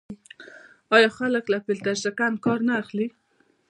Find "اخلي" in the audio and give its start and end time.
2.81-3.07